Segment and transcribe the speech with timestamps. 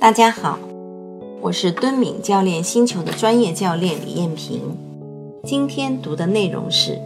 [0.00, 0.58] 大家好，
[1.42, 4.58] 我是敦敏教练星球的专业教练李艳萍。
[5.44, 6.98] 今天读的内容是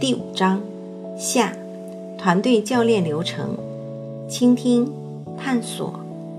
[0.00, 0.62] 第五章
[1.18, 1.52] 下
[2.16, 3.56] 团队教练流程：
[4.28, 4.88] 倾听、
[5.36, 5.92] 探索、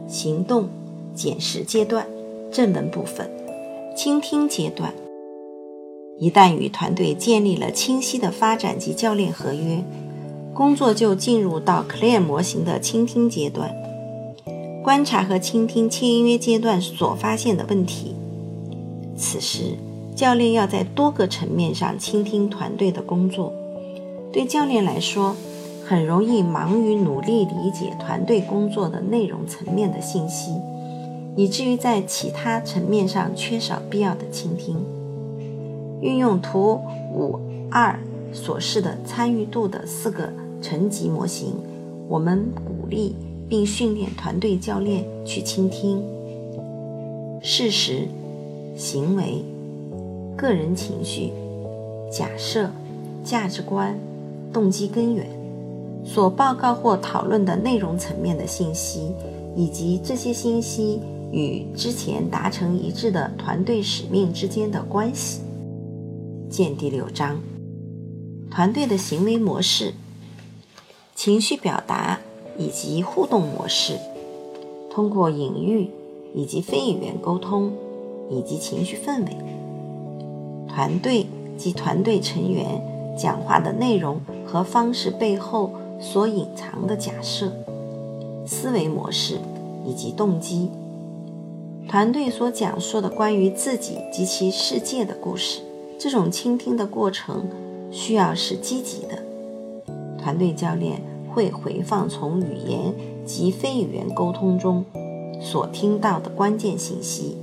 [0.08, 0.70] 行动、
[1.14, 2.08] 检视阶段。
[2.50, 3.30] 正文部分：
[3.94, 4.94] 倾听阶段。
[6.18, 9.84] 一旦与团队建立了清晰的发展及教练合约，
[10.54, 13.76] 工作就进入到 Clear 模型的倾听阶段。
[14.84, 18.14] 观察和倾听签约阶段所发现的问题。
[19.16, 19.78] 此时，
[20.14, 23.54] 教练要在多个层面上倾听团队的工作。
[24.34, 25.38] 对教练来说，
[25.86, 30.52] 很容易忙于努力理解团队工作的内容层面的信息，
[31.38, 34.76] 以至于在其他层面上缺少必要的倾听。
[36.02, 36.82] 运用图
[37.14, 37.40] 五
[37.72, 37.98] 二
[38.34, 41.54] 所示的参与度的四个层级模型，
[42.10, 43.16] 我们鼓励。
[43.54, 46.04] 并训练团队教练去倾听
[47.40, 48.08] 事实、
[48.76, 49.44] 行为、
[50.36, 51.32] 个人情绪、
[52.12, 52.72] 假设、
[53.24, 53.96] 价值观、
[54.52, 55.30] 动机根源
[56.04, 59.12] 所报告或讨论的内容层面的信息，
[59.56, 61.00] 以及这些信息
[61.32, 65.42] 与之前达成一致的团队使命之间的关系。
[66.50, 67.40] 见第六章：
[68.50, 69.94] 团队的行为模式、
[71.14, 72.20] 情绪表达。
[72.58, 73.98] 以及互动模式，
[74.90, 75.90] 通过隐喻
[76.34, 77.72] 以及非语言沟通，
[78.30, 79.38] 以及情绪氛围，
[80.68, 81.26] 团队
[81.58, 82.66] 及团队成员
[83.18, 87.52] 讲话的内容和方式背后所隐藏的假设、
[88.46, 89.40] 思维模式
[89.86, 90.70] 以及动机，
[91.88, 95.62] 团队所讲述的关于自己及其世界的故事。
[96.00, 97.48] 这种倾听的过程
[97.92, 99.24] 需要是积极的，
[100.18, 101.13] 团队教练。
[101.34, 102.94] 会回放从语言
[103.26, 104.86] 及非语言沟通中
[105.42, 107.38] 所听到的关键信息，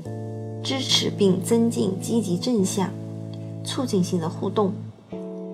[0.63, 2.91] 支持并增进积极正向、
[3.65, 4.73] 促进性的互动，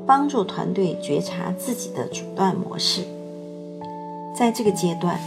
[0.07, 3.03] 帮助团队觉察自己的阻断模式。
[4.35, 5.19] 在这个阶段，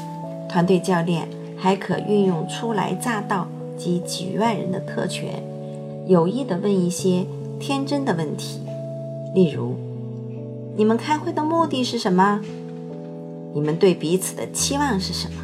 [0.47, 1.27] 团队教练
[1.57, 5.43] 还可运用初来乍到及局外人的特权，
[6.05, 7.25] 有意地问一些
[7.59, 8.59] 天真的问题，
[9.33, 9.73] 例如
[10.77, 12.41] ：“你们开会的目的是什么？”
[13.53, 15.35] 你们对彼此的期望是什么？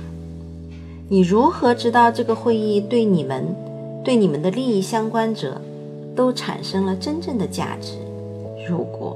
[1.08, 3.56] 你如何知道这个会议对你们、
[4.04, 5.62] 对你们的利益相关者
[6.16, 7.94] 都产生了真正的价值？
[8.68, 9.16] 如果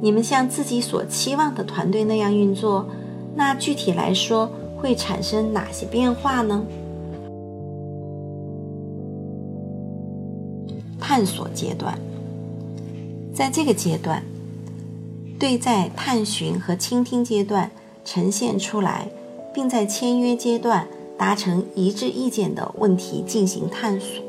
[0.00, 2.88] 你们像自己所期望的团队那样运作，
[3.36, 6.64] 那具体来说会产生哪些变化呢？
[10.98, 11.98] 探索阶段，
[13.34, 14.22] 在这个阶段，
[15.38, 17.70] 对在探寻和倾听阶段。
[18.04, 19.08] 呈现出来，
[19.52, 20.86] 并在签约阶段
[21.18, 24.22] 达成一致意见的问题进行探索。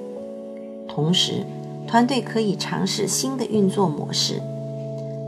[0.87, 1.45] 同时，
[1.87, 4.41] 团队可以尝试新的运作模式。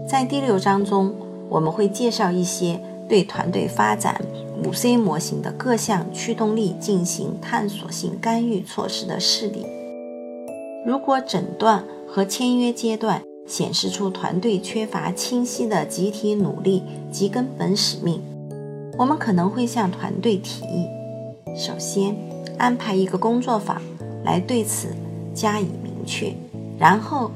[0.08, 1.14] 在第六章中，
[1.50, 4.22] 我们会介绍一些对团队发展
[4.64, 9.66] 五 C 模型的各项驱动力进行探索性干预措施的事例。
[10.86, 18.22] 如果诊断和签约阶段显示出团队缺乏清晰的集体努力及根本使命，
[18.96, 20.88] 我们可能会向团队提议：
[21.56, 22.16] 首先
[22.58, 23.82] 安排一个工作坊
[24.24, 24.90] 来对此
[25.34, 26.34] 加以明确，
[26.78, 27.32] 然后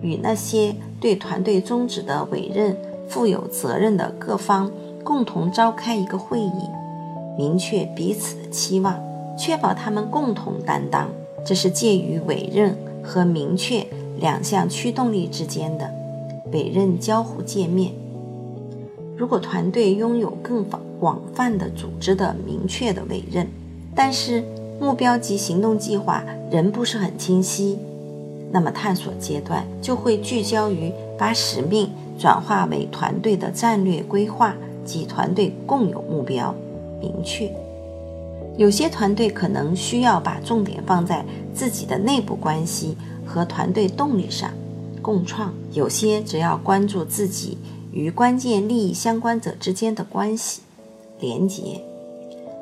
[0.00, 2.76] 与那些对团队宗旨的委任
[3.08, 4.70] 负有责任的各方
[5.02, 6.68] 共同召开一个会议，
[7.36, 8.94] 明确彼此的期望，
[9.36, 11.08] 确保他们共同担当。
[11.44, 13.84] 这是介于委任和明确
[14.18, 15.90] 两项驱动力之间的
[16.52, 17.92] 委任交互界面。
[19.16, 23.48] 如果团队拥有更广广泛的组织的明确的委任，
[23.94, 24.44] 但是
[24.78, 27.78] 目标及行动计划仍不是很清晰，
[28.52, 36.54] 那么探索阶段就会聚焦于把使命转化为团队的战略规划及团队共有目标
[37.00, 37.50] 明确。
[38.56, 41.24] 有些团队可能需要把重点放在
[41.54, 42.94] 自己的内部关系
[43.24, 44.50] 和团队动力上，
[45.00, 47.56] 共创；有些则要关注自己。
[47.92, 50.60] 与关键利益相关者之间的关系
[51.20, 51.80] 连结，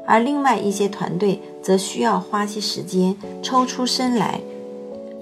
[0.07, 4.41] 而另外一些团队则需要花些时间抽出身来，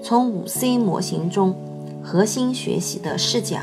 [0.01, 1.55] 从五 C 模型中
[2.03, 3.59] 核心学习的视角，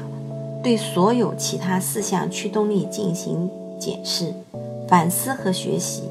[0.63, 4.33] 对所有其他四项驱动力进行检视、
[4.89, 6.03] 反思和学习。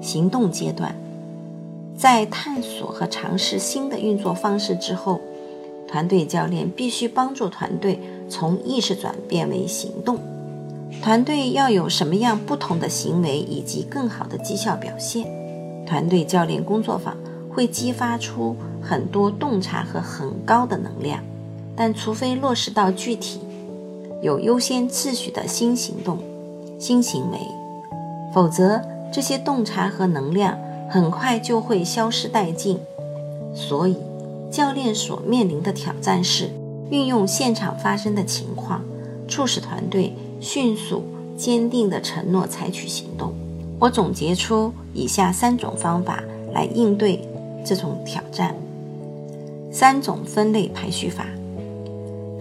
[0.00, 0.94] 行动阶段，
[1.96, 5.20] 在探索和尝试新的运作方式之后。
[5.88, 10.18] 团队教练必须帮助团队从意识转变为行动。
[11.00, 15.26] 团队要有什么样不同的行为以及更好的绩效表现？
[15.86, 17.16] 团队教练工作坊
[17.50, 21.20] 会激发出很多洞察和很高的能量，
[21.74, 23.40] 但除非落实到具体，
[24.22, 26.18] 有优先次序的新行动、
[26.78, 27.38] 新行为，
[28.32, 28.80] 否则
[29.12, 30.56] 这些洞察和能量
[30.88, 32.78] 很快就会消失殆尽。
[33.54, 33.96] 所以，
[34.50, 36.48] 教练所面临的挑战是
[36.90, 38.82] 运用现场发生的情况，
[39.28, 41.04] 促使团队迅速、
[41.36, 43.32] 坚定的承诺采取行动。
[43.78, 46.22] 我总结出以下三种方法
[46.52, 47.20] 来应对
[47.64, 48.56] 这种挑战：
[49.70, 51.26] 三种分类排序法。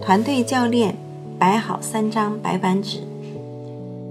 [0.02, 0.96] 团队教练
[1.38, 3.02] 摆好三张白板纸，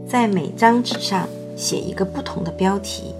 [0.09, 3.13] 在每张纸上写一个不同的标题。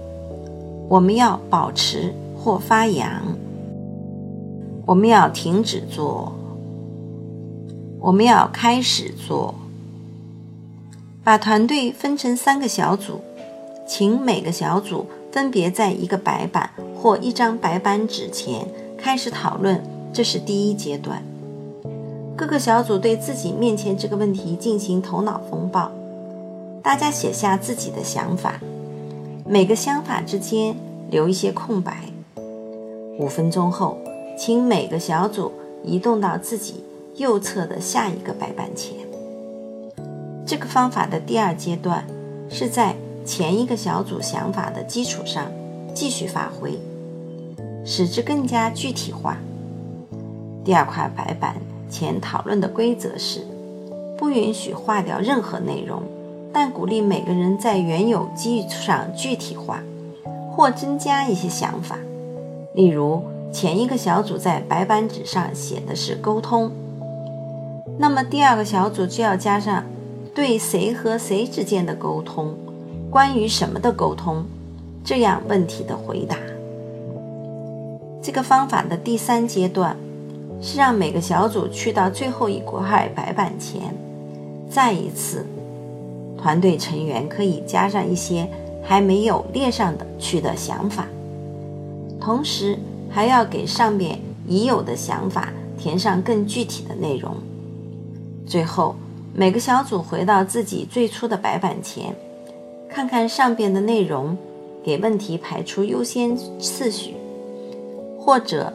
[0.87, 3.21] 我们要保持或发扬。
[4.85, 6.31] 我们要停止做，
[7.99, 9.53] 我们要开始做。
[11.23, 13.21] 把团队分成三个小组，
[13.87, 19.83] 请每个小组分别在一个白板或一张白板纸前开始讨论。
[20.13, 21.23] 这是第一阶段。
[22.35, 25.91] 各个小组对自己面前这个问题进行头脑风暴，
[26.81, 28.59] 大家写下自己的想法，
[29.45, 30.75] 每个想法之间
[31.09, 32.03] 留一些空白。
[33.19, 33.97] 五分钟后。
[34.37, 35.51] 请每个小组
[35.83, 36.83] 移动到自己
[37.17, 38.95] 右侧的下一个白板前。
[40.51, 42.05] 这个方法的第二阶段
[42.49, 42.93] 是在
[43.23, 45.49] 前一个小组想法的基础上
[45.93, 46.77] 继续发挥，
[47.85, 49.37] 使之更加具体化。
[50.65, 51.55] 第二块白板
[51.89, 53.47] 前讨论的规则是：
[54.17, 56.03] 不允许划掉任何内容，
[56.51, 59.81] 但鼓励每个人在原有基础上具体化
[60.51, 61.97] 或增加一些想法，
[62.75, 63.23] 例如。
[63.53, 66.71] 前一个小组在白板纸上写的是沟通，
[67.97, 69.83] 那么第二个小组就要加上
[70.33, 72.55] 对谁和谁之间的沟通，
[73.09, 74.45] 关于什么的沟通，
[75.03, 76.37] 这样问题的回答。
[78.21, 79.95] 这个方法的第三阶段
[80.61, 83.95] 是让每个小组去到最后一块白板前，
[84.69, 85.45] 再一次，
[86.37, 88.47] 团队成员可以加上一些
[88.83, 91.07] 还没有列上的去的想法，
[92.19, 92.77] 同时。
[93.13, 94.17] 还要给上面
[94.47, 97.35] 已有的想法填上更具体的内容。
[98.47, 98.95] 最后，
[99.33, 102.13] 每个小组回到自己最初的白板前，
[102.89, 104.37] 看看上边的内容，
[104.83, 107.15] 给问题排出优先次序，
[108.19, 108.73] 或者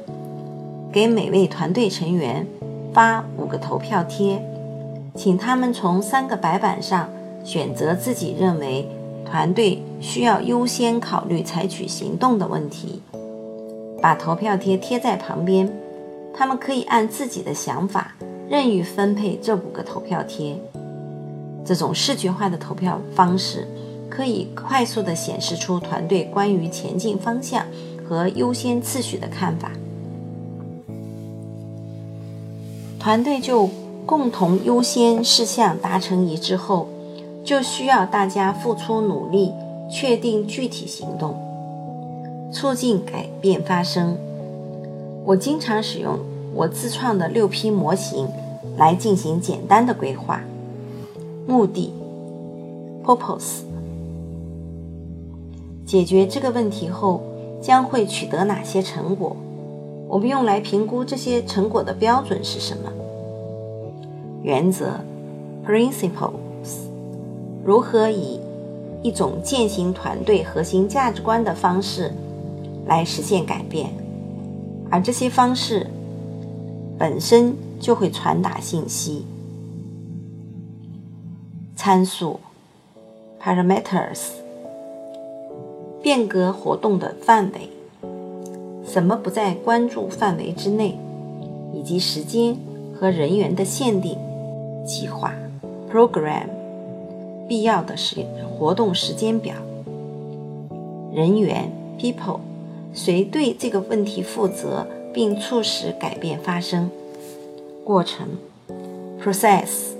[0.90, 2.46] 给每位团队成员
[2.94, 4.42] 发五个投票贴，
[5.14, 7.10] 请他们从三个白板上
[7.44, 8.88] 选择自己认为
[9.26, 13.02] 团队需要优先考虑采取行动的问题。
[14.00, 15.70] 把投票贴贴在旁边，
[16.32, 18.14] 他们可以按自己的想法
[18.48, 20.56] 任意分配这五个投票贴。
[21.64, 23.66] 这种视觉化的投票方式
[24.08, 27.66] 可以快速地显示出团队关于前进方向
[28.08, 29.72] 和优先次序的看法。
[33.00, 33.68] 团队就
[34.04, 36.88] 共同优先事项达成一致后，
[37.44, 39.52] 就需要大家付出努力，
[39.90, 41.36] 确定具体行动。
[42.52, 44.16] 促进改变发生。
[45.24, 46.20] 我经常使用
[46.56, 48.26] 我自创的六 P 模型
[48.78, 50.40] 来进行简单的规划。
[51.46, 51.92] 目的
[53.04, 53.60] ，purpose。
[55.84, 57.20] 解决这个问题后
[57.60, 59.36] 将会取得哪些成果？
[60.08, 62.90] 我们用来评估这些成果的标准是什么？
[64.42, 64.98] 原则
[65.66, 66.88] ，principles。
[67.62, 68.40] 如何以
[69.02, 72.10] 一种践行团队核心价值观的方式？
[72.86, 73.90] 来实现改变，
[74.88, 75.84] 而这些方式
[76.98, 79.24] 本身就会传达信息。
[81.74, 82.40] 参数
[83.40, 84.30] （parameters）
[86.02, 87.70] 变革活动的范围，
[88.86, 90.98] 什么不在关注范围之内，
[91.74, 92.56] 以及时间
[92.94, 94.16] 和人员的限定。
[94.86, 95.34] 计划
[95.92, 96.46] （program）
[97.48, 98.24] 必要的时
[98.56, 99.54] 活动时间表。
[101.12, 102.40] 人员 （people）。
[102.94, 104.86] 谁对这个问题负责，
[105.16, 106.90] 并促使改变发生？
[107.82, 108.28] 过程
[109.18, 109.94] （process）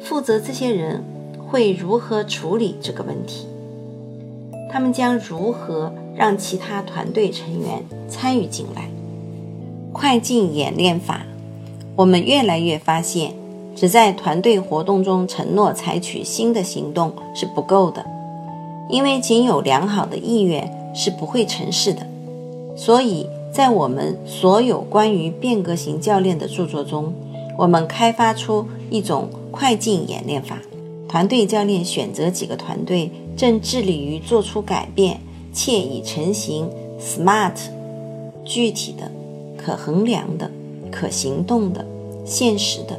[0.00, 1.04] 负责这些人
[1.46, 3.46] 会如何处理这个问题？
[4.72, 8.88] 他们将如何让其他团队成员参与进来？
[9.92, 11.26] 快进演练法，
[11.94, 13.34] 我们越来越发现，
[13.76, 18.02] 只在团队活动中承诺采取新的行动是不够的，
[18.88, 20.82] 因为仅有良好的意愿。
[20.96, 22.06] 是不会成事的，
[22.76, 27.14] 所以在我们所有关于变革型教练的著作中，
[27.56, 30.58] 我们开发出一种快进演练法。
[31.08, 35.20] 团队教练选择几个团队正致力于做出改变
[35.52, 36.68] 且已成型
[37.00, 37.52] ，SMART，
[38.44, 39.08] 具体的、
[39.56, 40.50] 可衡量的、
[40.90, 41.86] 可行动的、
[42.24, 42.98] 现实的、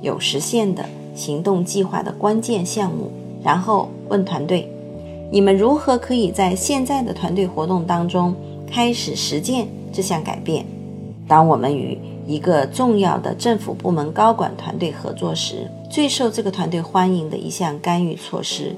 [0.00, 3.10] 有实现的行动计划的关键项目。
[3.42, 4.66] 然后问团队：
[5.30, 8.34] 你们如何可以在现在的团队活动当中
[8.66, 10.64] 开始实践这项改变？
[11.28, 18.74] 当我们与一个重要的政府部门高管团队合作时，最受这个团队欢迎的一项干预措施，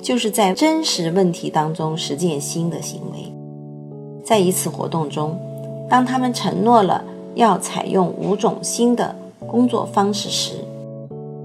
[0.00, 3.32] 就是在真实问题当中实践新的行为。
[4.24, 5.38] 在一次活动中，
[5.88, 7.04] 当他们承诺了
[7.34, 9.14] 要采用五种新的
[9.46, 10.54] 工作方式时，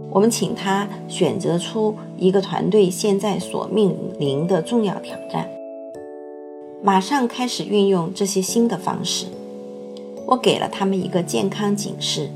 [0.10, 5.48] 我们请他选择出一个团队现在所面临的重要挑战，
[6.84, 9.28] 马上开始运用这些新的方式。
[10.26, 12.30] 我给了他们一个健康警示：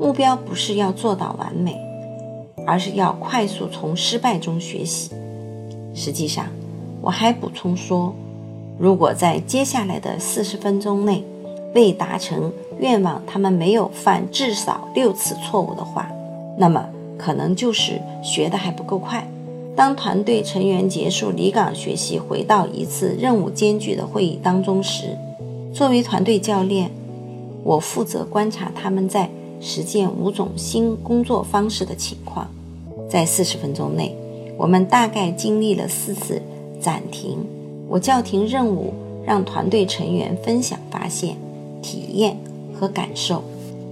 [0.00, 1.78] 目标不是要做到完美，
[2.66, 5.10] 而是要快速从失败中学习。
[5.94, 6.46] 实际上，
[7.00, 8.12] 我还补充说，
[8.78, 11.22] 如果在接下来的四十分钟内
[11.72, 16.10] 未达成愿望，他们没有犯至少六次错误的话，
[16.58, 16.84] 那么
[17.16, 19.24] 可能就是学的还不够快。
[19.76, 25.16] 当团队成员结束离岗学习，回到一次任务艰巨的会议当中时，
[25.72, 26.90] 作为团队教练，
[27.64, 32.48] 我负责观察他们在实践五种新工作方式的情况。
[33.08, 34.14] 在四十分钟内，
[34.56, 36.40] 我们大概经历了四次
[36.80, 37.38] 暂停。
[37.88, 38.92] 我叫停任务，
[39.24, 41.36] 让团队成员分享发现、
[41.82, 42.38] 体验
[42.78, 43.42] 和感受。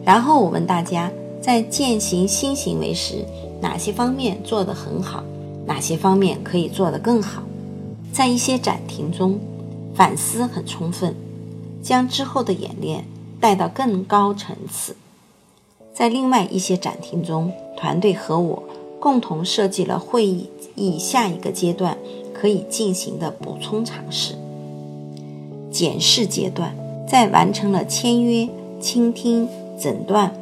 [0.04, 3.24] 然后我问大家，在践行新行为时，
[3.60, 5.24] 哪些方面做得很好，
[5.68, 7.44] 哪些方面可以做得更好。
[8.12, 9.38] 在一些展厅中，
[9.94, 11.14] 反思很充分。
[11.80, 13.04] 将之后的演练
[13.40, 14.96] 带到更高层次。
[15.94, 18.62] 在另外一些展厅中，团队和我
[18.98, 21.96] 共同设计了会议议下一个阶段
[22.34, 24.34] 可以进行的补充尝试。
[25.70, 26.74] 检视阶段，
[27.08, 28.48] 在完成了签约、
[28.80, 29.48] 倾听、
[29.78, 30.34] 诊断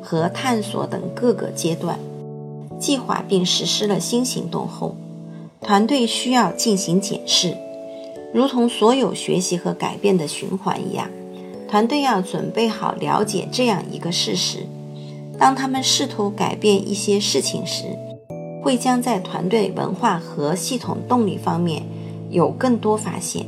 [0.00, 1.98] 和探索等各个阶段，
[2.84, 4.94] 计划并实施了新行动后，
[5.62, 7.56] 团队需要进行检视。
[8.34, 11.08] 如同所有学习和改变的循环一样，
[11.66, 14.66] 团队要准备好了解这样一个事实：
[15.38, 17.84] 当他们试图改变一些事情时，
[18.62, 21.84] 会将在团队文化和系统动力方面
[22.28, 23.46] 有更多发现。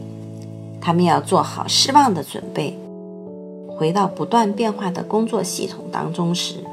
[0.81, 2.78] 他们要做好失望的准备。
[3.69, 6.64] 回到不断变化的工作系统当中时，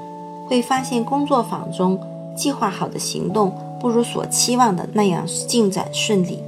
[0.48, 2.00] 会发现工作坊中
[2.36, 6.40] 计划好的行动不如所期望的那样进展顺利。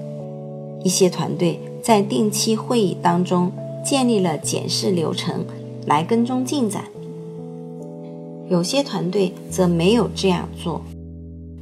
[0.83, 3.51] 一些团队在定期会议当中
[3.83, 5.45] 建立了检视流程
[5.85, 6.85] 来跟踪进展，
[8.49, 10.81] 有些团队则没有这样做，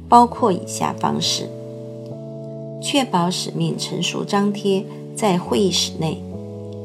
[0.08, 1.48] 包括以下方式：
[2.82, 4.84] 确保使命陈述张贴
[5.16, 6.22] 在会议室内，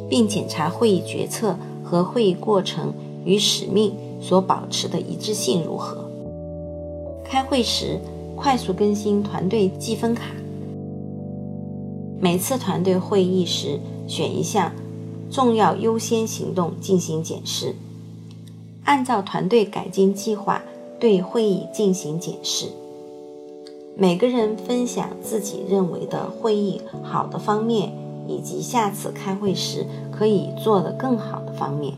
[0.09, 2.93] 并检查会议决策和会议过程
[3.25, 5.98] 与使命所保持的一致性如何。
[7.39, 7.97] 开会时
[8.35, 10.25] 快速更新团队积分卡。
[12.19, 13.79] 每次团队会议时，
[14.09, 14.73] 选一项
[15.31, 17.75] 重要优先行动进行检视，
[18.83, 20.61] 按照团队改进计划
[20.99, 22.65] 对会议进行检视。
[23.95, 27.93] 每个人分享自己认为的会议好的方面，
[28.27, 31.93] 以及下次开会时可以做得更好的方面。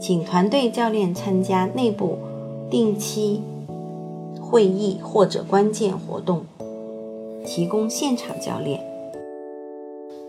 [0.00, 2.16] 请团队教练参加内部
[2.70, 3.42] 定期
[4.50, 6.44] 会议或者关键活动。
[7.46, 8.84] 提供现场教练，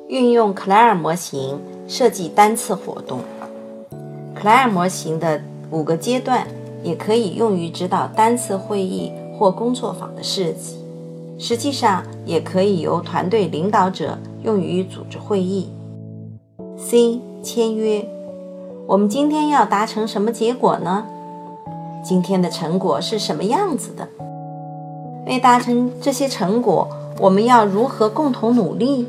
[0.08, 3.20] 运用克莱尔模型设计单次活动。
[4.34, 6.48] 克莱尔模型的五个阶段
[6.82, 10.78] 也可以用于指导单次会议或工作坊的设计，
[11.38, 15.68] 实际上也可以由团队领导者用于组织会议。
[16.78, 18.08] C 签约，
[18.88, 21.06] 我们今天要达成什么结果呢？
[22.04, 24.08] 今天的成果是什么样子的？
[25.26, 26.88] 为达成这些成果。
[27.20, 29.06] 我们要如何共同努力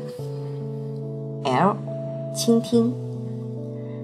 [1.45, 1.75] ？L，
[2.35, 2.93] 倾听，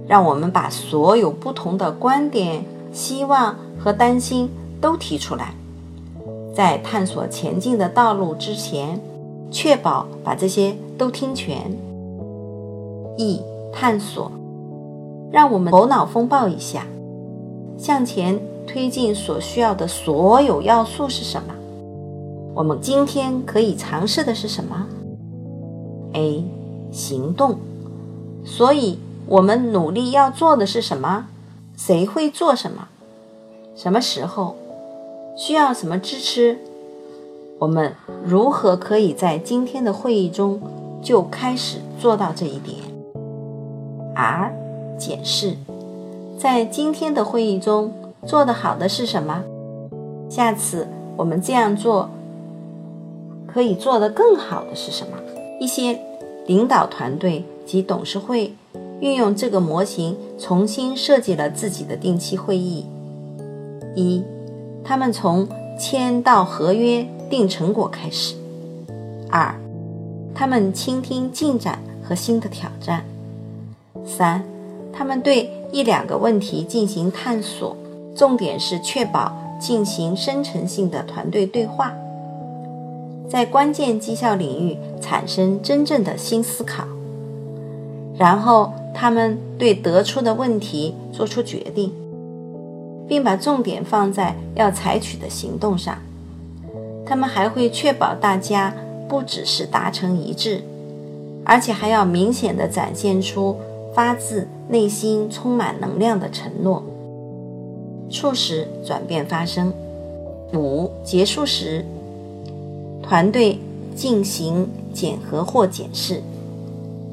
[0.07, 4.49] 让我们把所有不同的观点、希望和担心
[4.81, 5.53] 都提出来，
[6.55, 8.99] 在探索前进的道路之前，
[9.51, 11.71] 确保把这些都听全。
[13.17, 14.31] E，探索，
[15.29, 16.87] 让我们头脑风暴一下，
[17.77, 18.39] 向前
[18.71, 21.55] 推进所需要的所有要素是什么？
[22.53, 24.85] 我们今天可以尝试的是什么
[26.13, 26.45] ？A.
[26.91, 27.57] 行动。
[28.45, 31.25] 所以，我们努力要做的是什么？
[31.75, 32.89] 谁会做什么？
[33.75, 34.55] 什么时候？
[35.35, 36.59] 需要什么支持？
[37.57, 40.61] 我们如何可以在今天的会议中
[41.01, 42.77] 就开始做到这一点。
[44.13, 44.53] R
[44.95, 45.55] 检视，
[46.37, 47.91] 在今天的会议中
[48.25, 49.43] 做得好的是什么？
[50.29, 52.09] 下次我们这样做
[53.47, 55.17] 可以做得更好的是什么？
[55.59, 55.99] 一些
[56.45, 58.53] 领导团队及董事会
[58.99, 62.85] 运用这个模型重新设计了自己的定期会议。
[63.95, 64.23] 一，
[64.83, 65.47] 他们从
[65.79, 68.35] 签到合约、定成果开始；
[69.29, 69.55] 二，
[70.35, 73.01] 他们倾听进展和新的挑战；
[74.05, 74.43] 三，
[74.93, 77.75] 他们对一两个问题进行探索，
[78.19, 81.93] 重点是确保进行深层性的团队对话，
[83.29, 86.83] 在关键绩效领域产生真正的新思考，
[88.17, 91.93] 然后他们对得出的问题做出决定。
[93.07, 95.97] 并把重点放在要采取的行动上。
[97.05, 98.71] 他们还会确保大家
[99.07, 100.61] 不只是达成一致，
[101.43, 103.57] 而且还要明显的展现出
[103.95, 106.83] 发自内心、充满能量的承诺，
[108.09, 109.73] 促使转变发生。
[110.53, 111.85] 五结束时，
[113.03, 113.59] 团队
[113.95, 116.23] 进行检核或检视，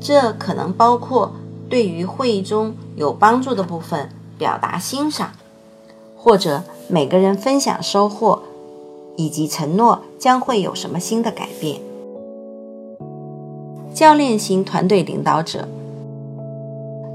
[0.00, 1.32] 这可能包括
[1.68, 5.32] 对于会议中有帮助的部分表达欣赏。
[6.18, 8.42] 或者每个人分享收获，
[9.16, 11.80] 以及承诺将会有什么新的改变。
[13.94, 15.68] 教练型团队领导者，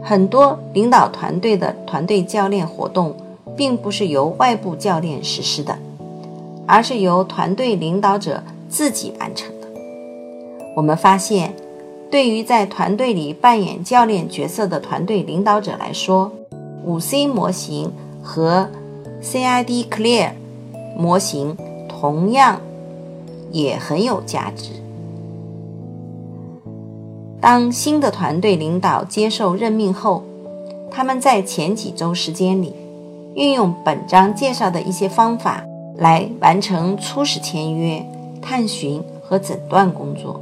[0.01, 3.13] 很多领导团队的团队教练活动，
[3.55, 5.77] 并不是由外部教练实施的，
[6.65, 9.67] 而是由团队领导者自己完成的。
[10.75, 11.53] 我们发现，
[12.09, 16.31] 对于在团队里扮演教练角色的团队领导者来说，
[16.85, 17.91] 五 C 模型
[18.23, 18.69] 和
[19.21, 20.31] CID Clear
[20.97, 22.59] 模型同样
[23.51, 24.71] 也很有价值。
[27.39, 30.23] 当新的团队领导接受任命后，
[30.89, 32.73] 他们在前几周时间里，
[33.33, 35.63] 运用本章介绍的一些方法
[35.95, 38.05] 来完成初始签约、
[38.41, 40.39] 探寻和诊断工作。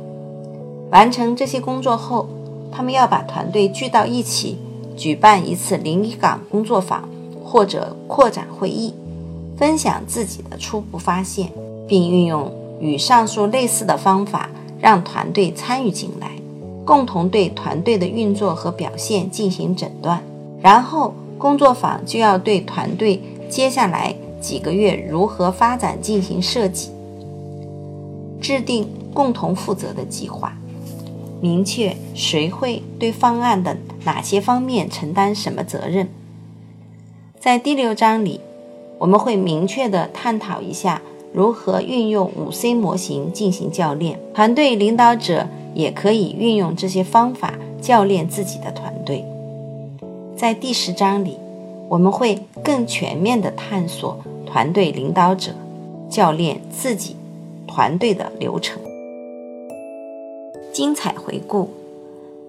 [0.92, 2.28] 完成这些工作后，
[2.72, 4.58] 他们要把团队聚到一起，
[4.98, 7.08] 举办一次临岗工作坊。
[7.42, 8.94] 或者扩展会议，
[9.58, 11.52] 分享自己的初步发现，
[11.88, 16.30] 并运用与上述类似的方法，让团队参与进来，
[16.86, 20.22] 共同对团队的运作和表现进行诊断。
[20.62, 26.92] 然后，工作坊就要对团队接下来几个月如何发展进行设计，
[28.42, 30.58] 制定共同负责的计划，
[31.42, 36.10] 明确谁会对方案的哪些方面承担什么责任。
[37.40, 38.42] 在第六章里，
[38.98, 41.02] 我们会明确地探讨一下
[41.34, 44.20] 如何运用五 C 模型进行教练。
[44.34, 49.24] 团队领导者也可以运用这些方法教练自己的团队。
[50.40, 51.38] 在第十章里，
[51.90, 55.52] 我们会更全面地探索团队领导者
[56.10, 57.18] 教练自己
[57.68, 58.82] 团队的流程。
[60.72, 61.70] 精彩回顾：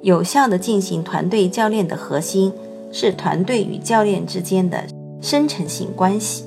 [0.03, 2.53] 有效地进行团队教练的核心。
[2.93, 4.85] 是团队与教练之间的
[5.21, 6.45] 深层性关系，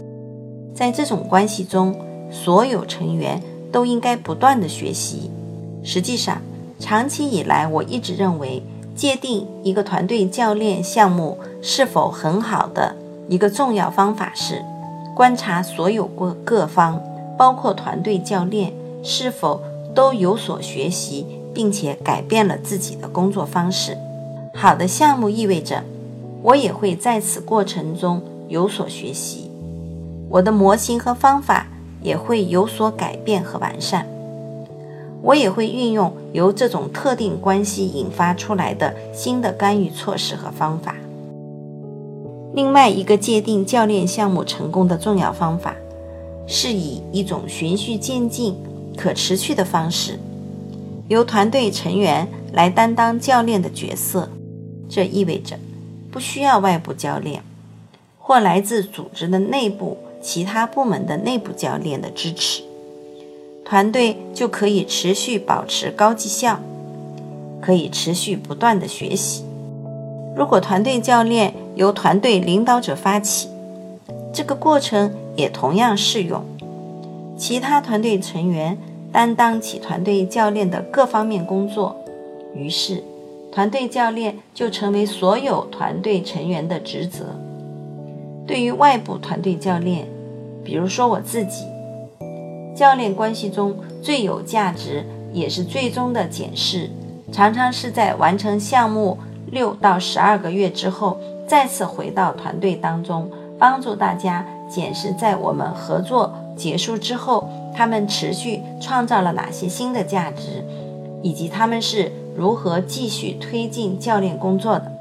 [0.74, 1.94] 在这种关系中，
[2.32, 5.30] 所有成员都应该不断的学习。
[5.84, 6.42] 实际上，
[6.80, 8.62] 长期以来，我一直认为，
[8.96, 12.96] 界定一个团队教练项目是否很好的
[13.28, 14.64] 一个重要方法是，
[15.16, 17.02] 观察所有各各方，
[17.38, 19.62] 包括团队教练，是否
[19.96, 23.98] 都有所学习，并且改变了自己的工作方式。
[24.54, 25.84] 好的项目意味着。
[26.44, 29.50] 我也会在此过程中有所学习，
[30.28, 31.68] 我的模型和方法
[32.02, 34.06] 也会有所改变和完善。
[35.24, 40.96] 我也会运用由这种特定关系引发出来的新的干预措施和方法。
[42.54, 45.76] 另外一个界定教练项目成功的重要方法，
[46.46, 48.56] 是以一种循序渐进、
[48.96, 50.20] 可持续的方式，
[51.08, 54.30] 由团队成员来担当教练的角色。
[54.88, 55.58] 这意味着。
[56.12, 57.42] 不需要外部教练
[58.20, 62.62] 或来自组织的内部其他部门的内部教练的支持，
[63.66, 66.60] 团队就可以持续保持高绩效，
[67.62, 69.44] 可以持续不断的学习。
[70.36, 73.48] 如果团队教练由团队领导者发起，
[74.34, 76.44] 这个过程也同样适用。
[77.38, 78.78] 其他团队成员
[79.12, 81.96] 担当起团队教练的各方面工作，
[82.56, 83.04] 于是。
[83.52, 87.36] 团队教练就成为所有团队成员的职责。
[88.48, 90.08] 对于外部团队教练，
[90.64, 91.66] 比如说我自己，
[92.76, 96.90] 教练关系中最有价值也是最终的检视、
[97.32, 99.18] 常常是在完成项目
[99.52, 110.64] 六到十二个月之后，再次回到团队当中，帮助大家检视在我们合作结束之后，他们持续创造了哪些新的价值，
[111.22, 114.92] 以及他们是如何继续推进教练工作的。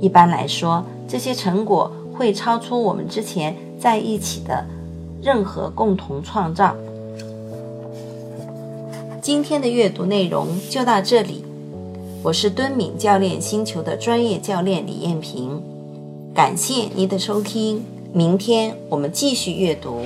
[0.00, 4.64] 一般来说，这些成果会超出我们之前在一起的
[5.22, 6.74] 任何共同创造。
[9.20, 11.44] 今天的阅读内容就到这里，
[12.22, 15.62] 我是敦敏教练星球的专业教练李艳萍，
[16.34, 20.04] 感谢您的收听，明天我们继续阅读。